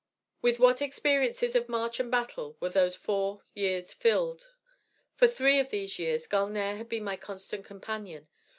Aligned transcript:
With 0.41 0.57
what 0.57 0.81
experiences 0.81 1.55
of 1.55 1.69
march 1.69 1.99
and 1.99 2.09
battle 2.09 2.57
were 2.59 2.69
those 2.69 2.95
four 2.95 3.43
years 3.53 3.93
filled! 3.93 4.49
For 5.13 5.27
three 5.27 5.59
of 5.59 5.69
these 5.69 5.99
years 5.99 6.25
Gulnare 6.25 6.77
had 6.77 6.89
been 6.89 7.03
my 7.03 7.17
constant 7.17 7.65
companion. 7.65 8.27